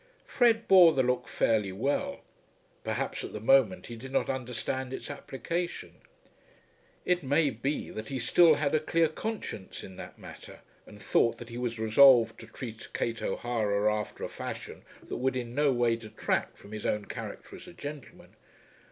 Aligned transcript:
Fred 0.25 0.67
bore 0.67 0.93
the 0.93 1.03
look 1.03 1.27
fairly 1.27 1.71
well. 1.71 2.21
Perhaps 2.83 3.23
at 3.23 3.33
the 3.33 3.39
moment 3.39 3.85
he 3.85 3.95
did 3.95 4.11
not 4.11 4.31
understand 4.31 4.91
its 4.93 5.11
application. 5.11 5.97
It 7.05 7.21
may 7.21 7.51
be 7.51 7.91
that 7.91 8.07
he 8.09 8.17
still 8.17 8.55
had 8.55 8.73
a 8.73 8.79
clear 8.79 9.07
conscience 9.07 9.83
in 9.83 9.97
that 9.97 10.17
matter, 10.17 10.61
and 10.87 10.99
thought 10.99 11.37
that 11.37 11.49
he 11.49 11.57
was 11.59 11.77
resolved 11.77 12.39
to 12.39 12.47
treat 12.47 12.91
Kate 12.93 13.21
O'Hara 13.21 13.93
after 13.95 14.23
a 14.23 14.27
fashion 14.27 14.81
that 15.07 15.17
would 15.17 15.35
in 15.35 15.53
no 15.53 15.71
way 15.71 15.95
detract 15.95 16.57
from 16.57 16.71
his 16.71 16.83
own 16.87 17.05
character 17.05 17.55
as 17.55 17.67
a 17.67 17.71
gentleman. 17.73 18.35